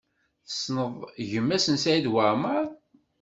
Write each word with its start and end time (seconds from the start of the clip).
Tessneḍ 0.47 0.91
gma-s 1.29 1.65
n 1.69 1.75
Saɛid 1.83 2.07
Waɛmaṛ? 2.13 2.65